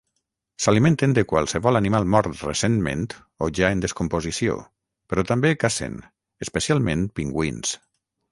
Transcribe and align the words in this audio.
S'alimenten 0.63 1.11
de 1.17 1.23
qualsevol 1.31 1.79
animal 1.79 2.07
mort 2.13 2.39
recentment 2.45 3.03
o 3.47 3.51
ja 3.61 3.69
en 3.77 3.83
descomposició, 3.85 4.57
però 5.11 5.25
també 5.33 5.53
cacen, 5.65 5.99
especialment 6.47 7.05
pingüins. 7.21 7.77